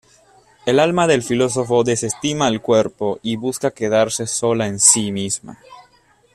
El 0.65 0.79
alma 0.79 1.05
del 1.05 1.21
filósofo 1.21 1.83
desestima 1.83 2.47
al 2.47 2.59
cuerpo 2.59 3.19
y 3.21 3.35
busca 3.35 3.69
quedarse 3.69 4.25
sola 4.25 4.65
en 4.65 4.79
sí 4.79 5.11
misma. 5.11 5.59